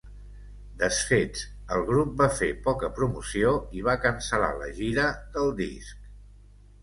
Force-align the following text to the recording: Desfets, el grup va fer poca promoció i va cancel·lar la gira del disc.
Desfets, 0.83 1.41
el 1.75 1.83
grup 1.89 2.15
va 2.21 2.29
fer 2.39 2.49
poca 2.69 2.89
promoció 2.99 3.51
i 3.81 3.85
va 3.89 3.95
cancel·lar 4.07 4.49
la 4.63 4.71
gira 4.81 5.03
del 5.37 5.53
disc. 5.63 6.11